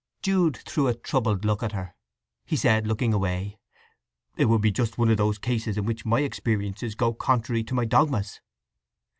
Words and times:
Jude 0.23 0.57
threw 0.57 0.87
a 0.87 0.95
troubled 0.95 1.45
look 1.45 1.61
at 1.61 1.73
her. 1.73 1.93
He 2.43 2.55
said, 2.55 2.87
looking 2.87 3.13
away: 3.13 3.59
"It 4.35 4.45
would 4.45 4.61
be 4.61 4.71
just 4.71 4.97
one 4.97 5.11
of 5.11 5.17
those 5.17 5.37
cases 5.37 5.77
in 5.77 5.85
which 5.85 6.05
my 6.07 6.21
experiences 6.21 6.95
go 6.95 7.13
contrary 7.13 7.63
to 7.65 7.75
my 7.75 7.85
dogmas. 7.85 8.41